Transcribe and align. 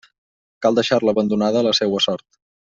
Cal 0.65 0.79
deixar-la 0.79 1.15
abandonada 1.17 1.61
a 1.63 1.69
la 1.71 1.77
seua 1.83 2.05
sort. 2.09 2.29